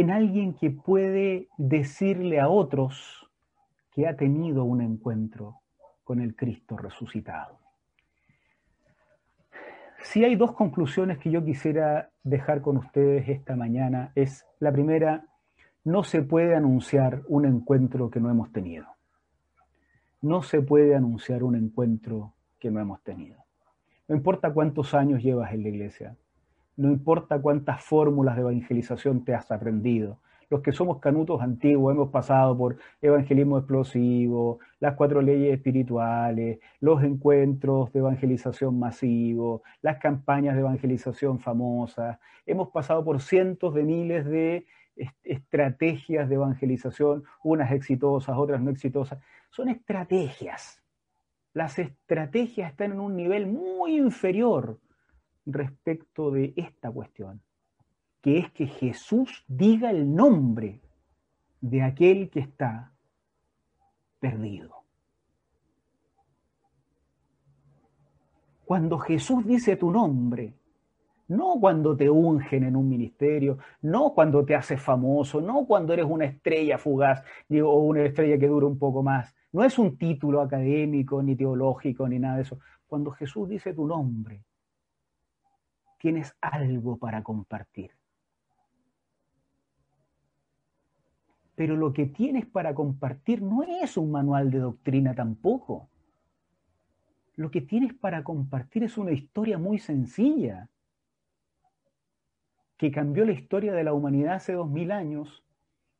en 0.00 0.10
alguien 0.10 0.54
que 0.54 0.70
puede 0.70 1.48
decirle 1.58 2.40
a 2.40 2.48
otros 2.48 3.28
que 3.92 4.08
ha 4.08 4.16
tenido 4.16 4.64
un 4.64 4.80
encuentro 4.80 5.60
con 6.04 6.20
el 6.20 6.34
Cristo 6.34 6.76
resucitado. 6.76 7.58
Si 10.02 10.24
hay 10.24 10.36
dos 10.36 10.52
conclusiones 10.54 11.18
que 11.18 11.30
yo 11.30 11.44
quisiera 11.44 12.10
dejar 12.22 12.62
con 12.62 12.78
ustedes 12.78 13.28
esta 13.28 13.56
mañana, 13.56 14.12
es 14.14 14.46
la 14.58 14.72
primera, 14.72 15.26
no 15.84 16.02
se 16.02 16.22
puede 16.22 16.54
anunciar 16.54 17.22
un 17.28 17.44
encuentro 17.44 18.10
que 18.10 18.20
no 18.20 18.30
hemos 18.30 18.50
tenido. 18.52 18.86
No 20.22 20.42
se 20.42 20.62
puede 20.62 20.94
anunciar 20.94 21.42
un 21.42 21.56
encuentro 21.56 22.32
que 22.58 22.70
no 22.70 22.80
hemos 22.80 23.02
tenido. 23.02 23.44
No 24.08 24.16
importa 24.16 24.52
cuántos 24.52 24.94
años 24.94 25.22
llevas 25.22 25.52
en 25.52 25.62
la 25.62 25.68
iglesia, 25.68 26.16
no 26.80 26.90
importa 26.90 27.38
cuántas 27.42 27.84
fórmulas 27.84 28.36
de 28.36 28.40
evangelización 28.40 29.22
te 29.22 29.34
has 29.34 29.50
aprendido. 29.50 30.18
Los 30.48 30.62
que 30.62 30.72
somos 30.72 30.98
canutos 30.98 31.42
antiguos 31.42 31.94
hemos 31.94 32.08
pasado 32.08 32.56
por 32.56 32.78
evangelismo 33.02 33.58
explosivo, 33.58 34.60
las 34.80 34.94
cuatro 34.94 35.20
leyes 35.20 35.52
espirituales, 35.52 36.58
los 36.80 37.04
encuentros 37.04 37.92
de 37.92 37.98
evangelización 37.98 38.78
masivo, 38.78 39.62
las 39.82 39.98
campañas 39.98 40.54
de 40.54 40.60
evangelización 40.62 41.38
famosas. 41.38 42.18
Hemos 42.46 42.70
pasado 42.70 43.04
por 43.04 43.20
cientos 43.20 43.74
de 43.74 43.82
miles 43.82 44.24
de 44.24 44.66
estrategias 45.22 46.30
de 46.30 46.36
evangelización, 46.36 47.24
unas 47.44 47.72
exitosas, 47.72 48.38
otras 48.38 48.60
no 48.62 48.70
exitosas. 48.70 49.18
Son 49.50 49.68
estrategias. 49.68 50.82
Las 51.52 51.78
estrategias 51.78 52.70
están 52.70 52.92
en 52.92 53.00
un 53.00 53.16
nivel 53.16 53.46
muy 53.48 53.98
inferior 53.98 54.78
respecto 55.46 56.30
de 56.30 56.52
esta 56.56 56.90
cuestión, 56.90 57.40
que 58.20 58.38
es 58.38 58.50
que 58.52 58.66
Jesús 58.66 59.44
diga 59.48 59.90
el 59.90 60.14
nombre 60.14 60.80
de 61.60 61.82
aquel 61.82 62.30
que 62.30 62.40
está 62.40 62.92
perdido. 64.18 64.76
Cuando 68.64 68.98
Jesús 68.98 69.44
dice 69.46 69.76
tu 69.76 69.90
nombre, 69.90 70.54
no 71.30 71.58
cuando 71.60 71.96
te 71.96 72.08
ungen 72.08 72.64
en 72.64 72.76
un 72.76 72.88
ministerio, 72.88 73.58
no 73.82 74.12
cuando 74.14 74.44
te 74.44 74.54
haces 74.54 74.80
famoso, 74.80 75.40
no 75.40 75.64
cuando 75.66 75.92
eres 75.92 76.06
una 76.08 76.24
estrella 76.24 76.78
fugaz 76.78 77.22
o 77.50 77.80
una 77.80 78.02
estrella 78.02 78.38
que 78.38 78.46
dura 78.46 78.66
un 78.66 78.78
poco 78.78 79.02
más. 79.02 79.34
No 79.52 79.64
es 79.64 79.78
un 79.78 79.96
título 79.96 80.40
académico, 80.40 81.22
ni 81.22 81.34
teológico, 81.34 82.08
ni 82.08 82.18
nada 82.18 82.36
de 82.36 82.42
eso. 82.42 82.58
Cuando 82.86 83.10
Jesús 83.12 83.48
dice 83.48 83.74
tu 83.74 83.86
nombre, 83.86 84.44
tienes 86.00 86.34
algo 86.40 86.96
para 86.96 87.22
compartir. 87.22 87.92
Pero 91.54 91.76
lo 91.76 91.92
que 91.92 92.06
tienes 92.06 92.46
para 92.46 92.74
compartir 92.74 93.42
no 93.42 93.62
es 93.62 93.98
un 93.98 94.10
manual 94.10 94.50
de 94.50 94.60
doctrina 94.60 95.14
tampoco. 95.14 95.90
Lo 97.36 97.50
que 97.50 97.60
tienes 97.60 97.92
para 97.92 98.24
compartir 98.24 98.82
es 98.82 98.96
una 98.96 99.12
historia 99.12 99.58
muy 99.58 99.78
sencilla, 99.78 100.70
que 102.78 102.90
cambió 102.90 103.26
la 103.26 103.32
historia 103.32 103.74
de 103.74 103.84
la 103.84 103.92
humanidad 103.92 104.36
hace 104.36 104.54
dos 104.54 104.70
mil 104.70 104.90
años 104.90 105.44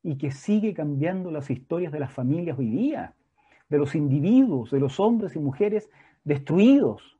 y 0.02 0.16
que 0.16 0.30
sigue 0.30 0.72
cambiando 0.72 1.30
las 1.30 1.50
historias 1.50 1.92
de 1.92 2.00
las 2.00 2.10
familias 2.10 2.58
hoy 2.58 2.70
día, 2.70 3.14
de 3.68 3.76
los 3.76 3.94
individuos, 3.94 4.70
de 4.70 4.80
los 4.80 4.98
hombres 4.98 5.36
y 5.36 5.40
mujeres 5.40 5.90
destruidos, 6.24 7.19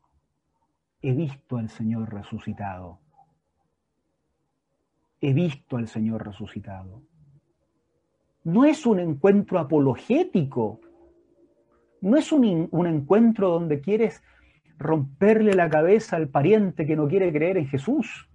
he 1.03 1.13
visto 1.13 1.57
al 1.57 1.69
Señor 1.71 2.13
resucitado. 2.13 2.99
He 5.21 5.33
visto 5.33 5.77
al 5.77 5.89
Señor 5.89 6.27
resucitado. 6.27 7.03
No 8.45 8.65
es 8.65 8.87
un 8.87 9.01
encuentro 9.01 9.59
apologético, 9.59 10.81
no 12.01 12.17
es 12.17 12.33
un, 12.33 12.69
un, 12.71 12.87
encuentro 12.87 13.51
donde 13.51 13.81
quieres 13.81 14.23
romperle 14.79 15.53
la 15.53 15.69
cabeza 15.69 16.17
al 16.17 16.29
pariente 16.29 16.87
que 16.87 16.97
no 16.97 17.07
quiere 17.07 17.31
creer 17.33 17.59
en 17.59 17.69
Jesús. 17.69 18.31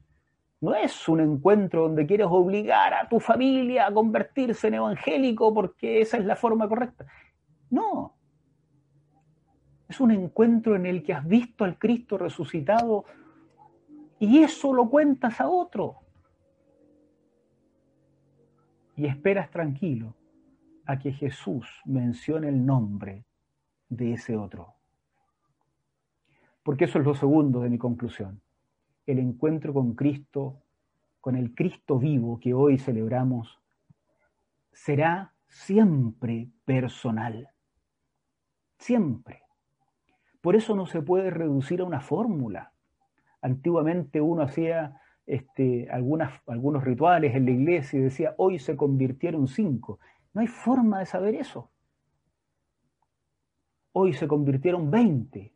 No 0.62 0.75
es 0.75 1.10
un 1.10 1.19
encuentro 1.19 1.84
donde 1.84 2.06
quieres 2.06 2.28
obligar 2.30 2.93
a 2.93 3.10
tu 3.10 3.19
familia 3.19 3.88
a 3.88 3.93
convertirse 3.93 4.67
en 4.67 4.75
evangélico 4.75 5.54
porque 5.54 6.01
esa 6.01 6.17
es 6.17 6.25
la 6.25 6.36
forma 6.36 6.69
correcta. 6.69 7.06
No, 7.71 8.14
es 9.96 10.02
un 10.02 10.12
encuentro 10.12 10.76
en 10.76 10.86
el 10.86 11.04
que 11.04 11.14
has 11.14 11.26
visto 11.26 11.64
al 11.64 11.80
Cristo 11.80 12.18
resucitado 12.18 13.06
y 14.20 14.40
eso 14.40 14.74
lo 14.74 14.90
cuentas 14.90 15.40
a 15.40 15.48
otro. 15.48 16.02
Y 18.98 19.06
esperas 19.06 19.50
tranquilo 19.50 20.14
a 20.86 21.00
que 21.00 21.14
Jesús 21.14 21.66
mencione 21.86 22.50
el 22.50 22.66
nombre 22.66 23.26
de 23.88 24.14
ese 24.14 24.36
otro. 24.36 24.74
Porque 26.62 26.86
eso 26.86 27.00
es 27.00 27.06
lo 27.06 27.16
segundo 27.16 27.62
de 27.62 27.70
mi 27.70 27.78
conclusión. 27.78 28.42
El 29.06 29.20
encuentro 29.20 29.74
con 29.74 29.96
Cristo, 29.96 30.62
con 31.22 31.38
el 31.38 31.56
Cristo 31.56 32.00
vivo 32.00 32.38
que 32.40 32.54
hoy 32.54 32.78
celebramos, 32.78 33.62
será 34.74 35.34
siempre 35.48 36.50
personal. 36.66 37.50
Siempre. 38.78 39.45
Por 40.46 40.56
eso 40.56 40.76
no 40.76 40.86
se 40.86 41.02
puede 41.02 41.32
reducir 41.32 41.82
a 41.82 41.86
una 41.86 42.02
fórmula. 42.02 42.72
Antiguamente 43.42 44.22
uno 44.22 44.44
hacía 44.44 45.02
este, 45.26 45.90
algunos 45.90 46.84
rituales 46.84 47.34
en 47.34 47.46
la 47.46 47.52
iglesia 47.52 47.98
y 47.98 48.04
decía, 48.04 48.36
hoy 48.38 48.60
se 48.60 48.78
convirtieron 48.78 49.48
cinco. 49.48 49.98
No 50.36 50.42
hay 50.42 50.48
forma 50.48 51.00
de 51.00 51.08
saber 51.08 51.34
eso. 51.34 51.72
Hoy 53.94 54.14
se 54.14 54.28
convirtieron 54.28 54.92
20. 54.92 55.52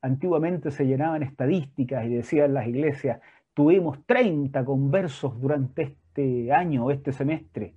Antiguamente 0.00 0.72
se 0.72 0.86
llenaban 0.88 1.22
estadísticas 1.22 2.04
y 2.04 2.14
decían 2.14 2.52
las 2.52 2.66
iglesias, 2.66 3.20
tuvimos 3.54 4.04
30 4.06 4.64
conversos 4.64 5.40
durante 5.40 5.82
este 5.82 6.52
año 6.52 6.86
o 6.86 6.90
este 6.90 7.12
semestre. 7.12 7.76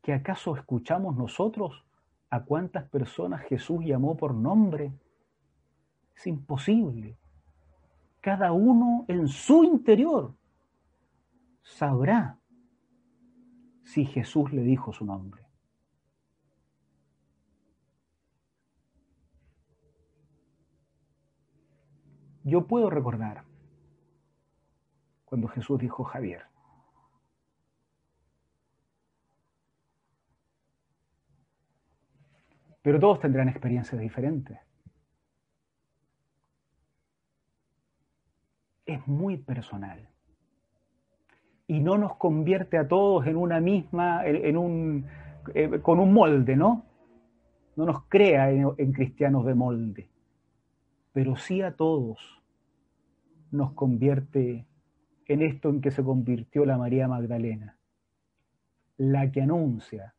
¿Que 0.00 0.12
acaso 0.12 0.54
escuchamos 0.54 1.16
nosotros 1.16 1.84
a 2.30 2.44
cuántas 2.44 2.88
personas 2.88 3.42
Jesús 3.42 3.84
llamó 3.84 4.16
por 4.16 4.34
nombre? 4.34 4.92
Es 6.16 6.26
imposible. 6.26 7.16
Cada 8.20 8.52
uno 8.52 9.04
en 9.08 9.26
su 9.28 9.64
interior 9.64 10.34
sabrá 11.62 12.38
si 13.82 14.04
Jesús 14.04 14.52
le 14.52 14.62
dijo 14.62 14.92
su 14.92 15.04
nombre. 15.04 15.44
Yo 22.44 22.66
puedo 22.66 22.90
recordar 22.90 23.44
cuando 25.24 25.48
Jesús 25.48 25.78
dijo 25.78 26.04
Javier. 26.04 26.44
Pero 32.82 32.98
todos 32.98 33.20
tendrán 33.20 33.48
experiencias 33.48 34.00
diferentes. 34.00 34.58
Es 38.86 39.06
muy 39.06 39.36
personal. 39.36 40.08
Y 41.66 41.80
no 41.80 41.98
nos 41.98 42.16
convierte 42.16 42.78
a 42.78 42.88
todos 42.88 43.26
en 43.26 43.36
una 43.36 43.60
misma, 43.60 44.26
en 44.26 44.56
un, 44.56 45.06
eh, 45.54 45.80
con 45.80 46.00
un 46.00 46.12
molde, 46.12 46.56
¿no? 46.56 46.84
No 47.76 47.86
nos 47.86 48.04
crea 48.06 48.50
en 48.50 48.92
cristianos 48.92 49.46
de 49.46 49.54
molde. 49.54 50.10
Pero 51.12 51.36
sí 51.36 51.62
a 51.62 51.76
todos 51.76 52.42
nos 53.52 53.72
convierte 53.72 54.66
en 55.26 55.42
esto 55.42 55.68
en 55.68 55.80
que 55.80 55.90
se 55.90 56.02
convirtió 56.02 56.64
la 56.64 56.76
María 56.76 57.06
Magdalena, 57.06 57.78
la 58.96 59.30
que 59.30 59.42
anuncia 59.42 60.14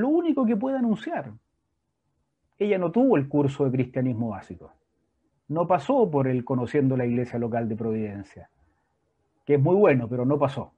lo 0.00 0.08
único 0.08 0.46
que 0.46 0.56
puede 0.56 0.78
anunciar. 0.78 1.32
Ella 2.58 2.78
no 2.78 2.90
tuvo 2.90 3.16
el 3.16 3.28
curso 3.28 3.64
de 3.64 3.70
cristianismo 3.70 4.30
básico. 4.30 4.72
No 5.48 5.66
pasó 5.66 6.10
por 6.10 6.28
el 6.28 6.44
conociendo 6.44 6.96
la 6.96 7.06
iglesia 7.06 7.38
local 7.38 7.68
de 7.68 7.76
Providencia, 7.76 8.50
que 9.44 9.54
es 9.54 9.60
muy 9.60 9.76
bueno, 9.76 10.08
pero 10.08 10.24
no 10.24 10.38
pasó. 10.38 10.72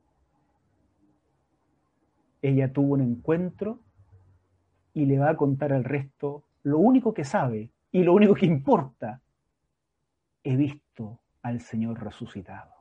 Ella 2.43 2.73
tuvo 2.73 2.95
un 2.95 3.01
encuentro 3.01 3.81
y 4.95 5.07
le 5.07 5.19
va 5.19 5.31
a 5.31 5.37
contar 5.37 5.73
al 5.73 5.85
resto 5.85 6.45
lo 6.63 6.79
único 6.79 7.13
que 7.15 7.25
sabe 7.25 7.71
y 7.91 8.03
lo 8.03 8.15
único 8.15 8.35
que 8.35 8.47
importa. 8.47 9.21
He 10.45 10.57
visto 10.57 11.21
al 11.43 11.61
Señor 11.61 12.03
resucitado. 12.03 12.73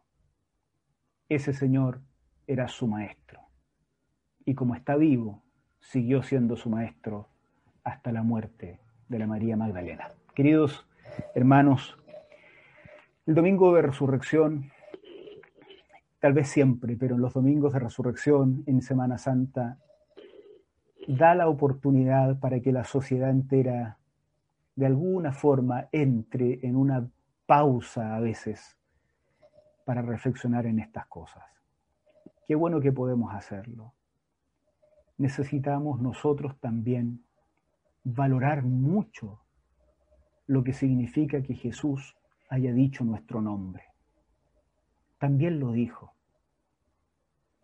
Ese 1.28 1.54
Señor 1.54 2.02
era 2.48 2.68
su 2.68 2.88
maestro. 2.88 3.42
Y 4.46 4.56
como 4.56 4.76
está 4.76 4.96
vivo, 4.96 5.44
siguió 5.80 6.22
siendo 6.24 6.56
su 6.56 6.70
maestro 6.70 7.28
hasta 7.84 8.12
la 8.12 8.24
muerte 8.24 8.80
de 9.08 9.20
la 9.20 9.28
María 9.28 9.58
Magdalena. 9.58 10.12
Queridos 10.36 10.88
hermanos, 11.34 11.98
el 13.26 13.36
domingo 13.36 13.74
de 13.74 13.82
resurrección, 13.82 14.72
tal 16.20 16.34
vez 16.34 16.48
siempre, 16.48 16.96
pero 16.98 17.16
en 17.16 17.22
los 17.22 17.34
domingos 17.34 17.74
de 17.74 17.80
resurrección, 17.80 18.64
en 18.68 18.82
Semana 18.82 19.18
Santa, 19.18 19.78
da 21.08 21.34
la 21.34 21.48
oportunidad 21.48 22.40
para 22.40 22.60
que 22.60 22.72
la 22.72 22.84
sociedad 22.84 23.30
entera 23.30 23.98
de 24.76 24.86
alguna 24.86 25.34
forma 25.34 25.88
entre 25.92 26.66
en 26.66 26.76
una 26.76 27.10
pausa 27.46 28.16
a 28.16 28.20
veces 28.20 28.78
para 29.86 30.02
reflexionar 30.02 30.68
en 30.68 30.80
estas 30.80 31.08
cosas. 31.08 31.44
Qué 32.48 32.56
bueno 32.56 32.80
que 32.80 32.92
podemos 32.92 33.34
hacerlo 33.34 33.94
necesitamos 35.20 36.02
nosotros 36.02 36.58
también 36.60 37.24
valorar 38.04 38.64
mucho 38.64 39.42
lo 40.48 40.64
que 40.64 40.74
significa 40.74 41.44
que 41.44 41.54
Jesús 41.54 42.16
haya 42.50 42.74
dicho 42.74 43.04
nuestro 43.04 43.42
nombre. 43.42 43.84
También 45.20 45.60
lo 45.60 45.74
dijo, 45.74 46.14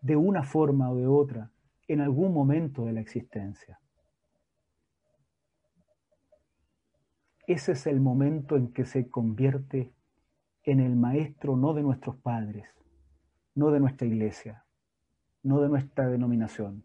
de 0.02 0.14
una 0.14 0.44
forma 0.44 0.90
o 0.90 0.96
de 0.96 1.06
otra, 1.06 1.50
en 1.88 2.00
algún 2.00 2.32
momento 2.32 2.84
de 2.84 2.92
la 2.92 3.00
existencia. 3.00 3.80
Ese 7.46 7.72
es 7.72 7.86
el 7.86 8.00
momento 8.00 8.56
en 8.56 8.72
que 8.72 8.84
se 8.84 9.08
convierte 9.08 9.92
en 10.62 10.80
el 10.80 10.94
maestro 10.94 11.56
no 11.56 11.72
de 11.72 11.82
nuestros 11.82 12.16
padres, 12.16 12.68
no 13.54 13.70
de 13.70 13.80
nuestra 13.80 14.06
iglesia, 14.06 14.64
no 15.42 15.60
de 15.60 15.68
nuestra 15.68 16.08
denominación, 16.08 16.84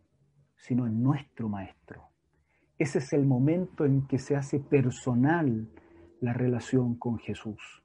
sino 0.61 0.85
en 0.85 1.01
nuestro 1.01 1.49
Maestro. 1.49 2.09
Ese 2.77 2.99
es 2.99 3.13
el 3.13 3.25
momento 3.25 3.83
en 3.83 4.07
que 4.07 4.19
se 4.19 4.35
hace 4.35 4.59
personal 4.59 5.67
la 6.19 6.33
relación 6.33 6.95
con 6.95 7.17
Jesús. 7.17 7.83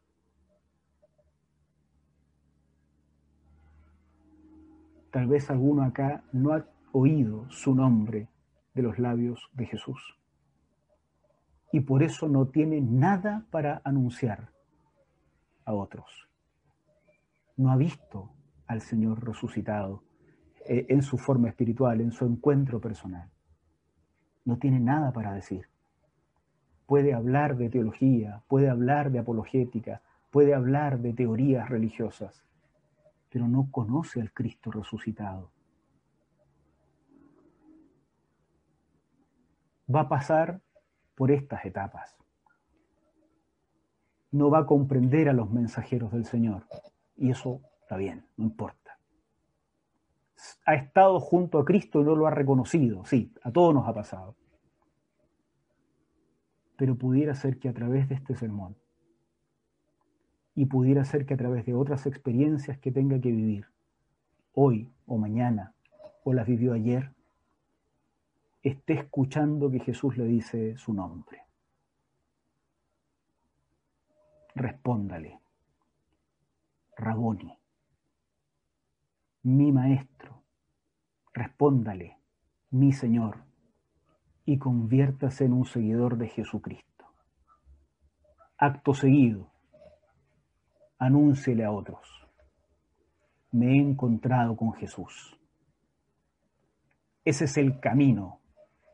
Tal 5.10 5.26
vez 5.26 5.50
alguno 5.50 5.82
acá 5.82 6.22
no 6.32 6.52
ha 6.52 6.66
oído 6.92 7.50
su 7.50 7.74
nombre 7.74 8.28
de 8.74 8.82
los 8.82 8.98
labios 8.98 9.50
de 9.54 9.64
Jesús. 9.64 10.18
Y 11.72 11.80
por 11.80 12.02
eso 12.02 12.28
no 12.28 12.48
tiene 12.48 12.82
nada 12.82 13.46
para 13.50 13.80
anunciar 13.84 14.50
a 15.64 15.72
otros. 15.72 16.28
No 17.56 17.70
ha 17.70 17.76
visto 17.76 18.30
al 18.66 18.82
Señor 18.82 19.24
resucitado 19.24 20.05
eh, 20.68 20.86
en 20.88 21.02
su 21.02 21.18
forma 21.18 21.48
espiritual, 21.48 22.00
en 22.00 22.12
su 22.12 22.24
encuentro 22.24 22.80
personal. 22.80 23.30
No 24.44 24.58
tiene 24.58 24.80
nada 24.80 25.12
para 25.12 25.32
decir. 25.32 25.68
Puede 26.86 27.14
hablar 27.14 27.56
de 27.56 27.68
teología, 27.68 28.42
puede 28.48 28.68
hablar 28.68 29.10
de 29.10 29.18
apologética, 29.18 30.02
puede 30.30 30.54
hablar 30.54 31.00
de 31.00 31.12
teorías 31.12 31.68
religiosas, 31.68 32.44
pero 33.28 33.48
no 33.48 33.68
conoce 33.70 34.20
al 34.20 34.32
Cristo 34.32 34.70
resucitado. 34.70 35.50
Va 39.92 40.02
a 40.02 40.08
pasar 40.08 40.60
por 41.14 41.30
estas 41.30 41.64
etapas. 41.64 42.16
No 44.30 44.50
va 44.50 44.60
a 44.60 44.66
comprender 44.66 45.28
a 45.28 45.32
los 45.32 45.50
mensajeros 45.50 46.12
del 46.12 46.24
Señor. 46.24 46.66
Y 47.16 47.30
eso 47.30 47.60
está 47.82 47.96
bien, 47.96 48.26
no 48.36 48.44
importa 48.44 48.85
ha 50.64 50.74
estado 50.74 51.20
junto 51.20 51.58
a 51.58 51.64
Cristo 51.64 52.00
y 52.00 52.04
no 52.04 52.14
lo 52.14 52.26
ha 52.26 52.30
reconocido. 52.30 53.04
Sí, 53.04 53.32
a 53.42 53.50
todos 53.50 53.74
nos 53.74 53.88
ha 53.88 53.94
pasado. 53.94 54.34
Pero 56.76 56.96
pudiera 56.96 57.34
ser 57.34 57.58
que 57.58 57.68
a 57.68 57.72
través 57.72 58.08
de 58.08 58.16
este 58.16 58.34
sermón 58.34 58.76
y 60.54 60.66
pudiera 60.66 61.04
ser 61.04 61.26
que 61.26 61.34
a 61.34 61.36
través 61.36 61.66
de 61.66 61.74
otras 61.74 62.06
experiencias 62.06 62.78
que 62.78 62.90
tenga 62.90 63.20
que 63.20 63.30
vivir, 63.30 63.66
hoy 64.54 64.90
o 65.06 65.18
mañana, 65.18 65.74
o 66.24 66.32
las 66.32 66.46
vivió 66.46 66.72
ayer, 66.72 67.12
esté 68.62 68.94
escuchando 68.94 69.70
que 69.70 69.80
Jesús 69.80 70.16
le 70.16 70.24
dice 70.24 70.76
su 70.76 70.92
nombre. 70.94 71.42
Respóndale, 74.54 75.38
Raboni 76.96 77.58
mi 79.46 79.70
Maestro, 79.70 80.42
respóndale, 81.32 82.18
mi 82.70 82.92
Señor, 82.92 83.44
y 84.44 84.58
conviértase 84.58 85.44
en 85.44 85.52
un 85.52 85.64
seguidor 85.64 86.18
de 86.18 86.26
Jesucristo. 86.26 87.04
Acto 88.58 88.92
seguido, 88.92 89.52
anúnciele 90.98 91.64
a 91.64 91.70
otros, 91.70 92.08
me 93.52 93.74
he 93.74 93.80
encontrado 93.80 94.56
con 94.56 94.72
Jesús. 94.72 95.38
Ese 97.24 97.44
es 97.44 97.56
el 97.56 97.78
camino 97.78 98.40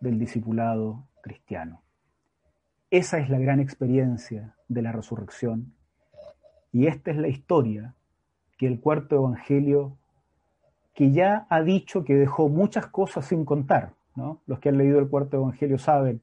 del 0.02 0.18
discipulado 0.18 1.08
cristiano. 1.22 1.82
Esa 2.90 3.20
es 3.20 3.30
la 3.30 3.38
gran 3.38 3.58
experiencia 3.58 4.54
de 4.68 4.82
la 4.82 4.92
resurrección 4.92 5.74
y 6.72 6.88
esta 6.88 7.10
es 7.10 7.16
la 7.16 7.28
historia 7.28 7.94
que 8.58 8.66
el 8.66 8.80
cuarto 8.80 9.16
evangelio 9.16 9.96
que 10.94 11.10
ya 11.10 11.46
ha 11.48 11.62
dicho 11.62 12.04
que 12.04 12.14
dejó 12.14 12.48
muchas 12.48 12.86
cosas 12.86 13.26
sin 13.26 13.44
contar. 13.44 13.94
Los 14.46 14.58
que 14.58 14.68
han 14.68 14.78
leído 14.78 14.98
el 14.98 15.08
cuarto 15.08 15.38
evangelio 15.38 15.78
saben 15.78 16.20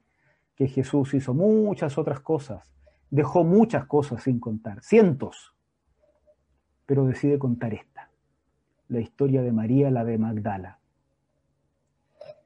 que 0.56 0.68
Jesús 0.68 1.14
hizo 1.14 1.34
muchas 1.34 1.98
otras 1.98 2.20
cosas, 2.20 2.72
dejó 3.10 3.44
muchas 3.44 3.86
cosas 3.86 4.22
sin 4.24 4.40
contar, 4.40 4.84
cientos, 4.84 5.56
pero 6.86 7.06
decide 7.06 7.40
contar 7.40 7.74
esta. 7.74 8.10
la 8.90 9.00
historia 9.00 9.44
de 9.44 9.52
María, 9.52 9.92
la 9.92 10.04
de 10.04 10.18
Magdala, 10.18 10.80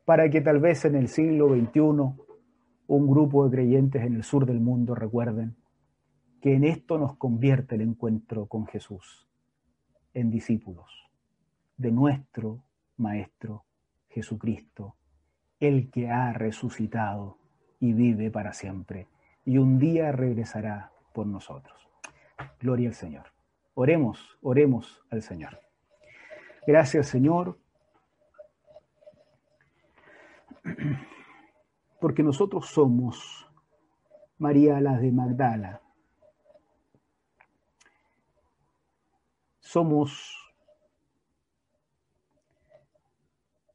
para 0.03 0.29
que 0.29 0.41
tal 0.41 0.59
vez 0.59 0.83
en 0.83 0.95
el 0.95 1.07
siglo 1.07 1.47
XXI 1.47 1.79
un 1.79 3.07
grupo 3.07 3.45
de 3.45 3.51
creyentes 3.55 4.03
en 4.03 4.15
el 4.15 4.23
sur 4.23 4.45
del 4.45 4.59
mundo 4.59 4.93
recuerden 4.93 5.55
que 6.41 6.53
en 6.53 6.65
esto 6.65 6.97
nos 6.97 7.15
convierte 7.15 7.75
el 7.75 7.81
encuentro 7.81 8.47
con 8.47 8.67
Jesús, 8.67 9.25
en 10.13 10.29
discípulos 10.29 11.02
de 11.83 11.91
nuestro 11.91 12.63
Maestro 12.95 13.65
Jesucristo, 14.07 14.95
el 15.59 15.91
que 15.91 16.09
ha 16.09 16.31
resucitado 16.31 17.37
y 17.81 17.91
vive 17.91 18.31
para 18.31 18.53
siempre, 18.53 19.09
y 19.43 19.57
un 19.57 19.79
día 19.79 20.13
regresará 20.13 20.93
por 21.13 21.27
nosotros. 21.27 21.89
Gloria 22.61 22.87
al 22.87 22.95
Señor. 22.95 23.25
Oremos, 23.73 24.37
oremos 24.41 25.03
al 25.11 25.21
Señor. 25.21 25.59
Gracias 26.65 27.07
Señor, 27.09 27.59
porque 31.99 32.23
nosotros 32.23 32.67
somos 32.67 33.45
María 34.37 34.79
la 34.79 34.97
de 34.97 35.11
Magdala, 35.11 35.81
somos 39.59 40.42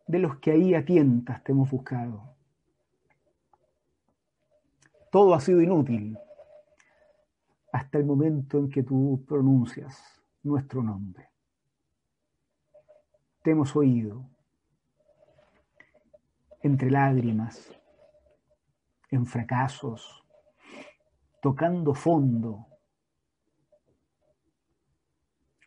de 0.08 0.18
los 0.18 0.38
que 0.38 0.50
ahí 0.50 0.74
a 0.74 0.84
tientas 0.84 1.44
te 1.44 1.52
hemos 1.52 1.70
buscado. 1.70 2.34
Todo 5.12 5.34
ha 5.34 5.40
sido 5.40 5.60
inútil 5.60 6.18
hasta 7.72 7.98
el 7.98 8.04
momento 8.04 8.58
en 8.58 8.70
que 8.70 8.82
tú 8.82 9.22
pronuncias 9.28 10.02
nuestro 10.42 10.82
nombre. 10.82 11.28
Te 13.42 13.50
hemos 13.50 13.76
oído 13.76 14.24
entre 16.62 16.90
lágrimas, 16.90 17.70
en 19.10 19.26
fracasos, 19.26 20.24
tocando 21.40 21.94
fondo, 21.94 22.66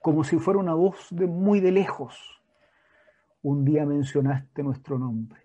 como 0.02 0.24
si 0.24 0.38
fuera 0.38 0.60
una 0.60 0.74
voz 0.74 1.08
de 1.12 1.28
muy 1.28 1.60
de 1.60 1.72
lejos. 1.72 2.41
Un 3.44 3.66
día 3.66 3.86
mencionaste 3.86 4.62
nuestro 4.62 5.00
nombre. 5.00 5.42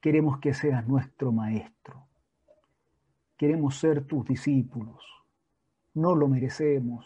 Queremos 0.00 0.38
que 0.38 0.54
seas 0.54 0.86
nuestro 0.88 1.32
maestro. 1.32 2.06
Queremos 3.36 3.76
ser 3.76 4.06
tus 4.06 4.24
discípulos. 4.24 5.04
No 5.94 6.14
lo 6.14 6.28
merecemos. 6.28 7.04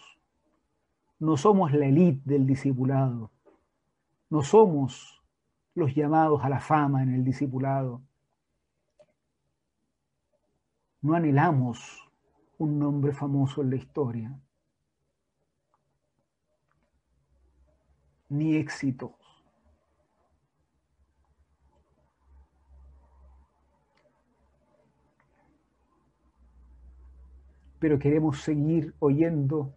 No 1.19 1.37
somos 1.37 1.73
la 1.73 1.87
élite 1.87 2.23
del 2.25 2.47
discipulado. 2.47 3.33
No 4.31 4.43
somos 4.43 5.23
los 5.75 5.95
llamados 5.95 6.45
a 6.45 6.49
la 6.49 6.61
fama 6.61 7.03
en 7.03 7.15
el 7.15 7.25
discipulado. 7.25 8.03
No 11.01 11.15
anhelamos 11.15 12.09
un 12.59 12.79
nombre 12.79 13.13
famoso 13.13 13.63
en 13.63 13.71
la 13.71 13.77
historia, 13.77 14.39
ni 18.33 18.57
éxitos. 18.57 19.13
Pero 27.79 27.99
queremos 27.99 28.41
seguir 28.43 28.95
oyendo 29.01 29.75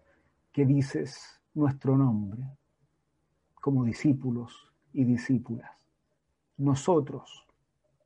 que 0.52 0.65
dices 0.65 1.41
nuestro 1.54 1.98
nombre 1.98 2.44
como 3.56 3.84
discípulos 3.84 4.72
y 4.94 5.04
discípulas. 5.04 5.72
Nosotros 6.58 7.48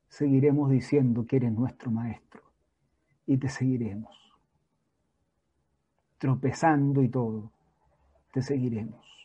seguiremos 0.08 0.70
diciendo 0.70 1.26
que 1.26 1.36
eres 1.36 1.52
nuestro 1.52 1.90
maestro 1.90 2.42
y 3.26 3.36
te 3.36 3.48
seguiremos 3.48 4.30
tropezando 6.20 7.02
y 7.02 7.08
todo, 7.08 7.50
te 8.30 8.42
seguiremos. 8.42 9.19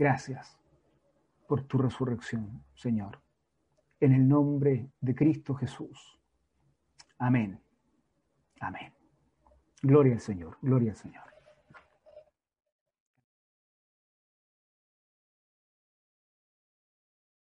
Gracias 0.00 0.58
por 1.46 1.60
tu 1.64 1.76
resurrección, 1.76 2.64
Señor. 2.74 3.20
En 4.00 4.14
el 4.14 4.26
nombre 4.26 4.90
de 4.98 5.14
Cristo 5.14 5.54
Jesús. 5.54 6.18
Amén. 7.18 7.60
Amén. 8.60 8.94
Gloria 9.82 10.14
al 10.14 10.20
Señor, 10.20 10.56
gloria 10.62 10.92
al 10.92 10.96
Señor. 10.96 11.29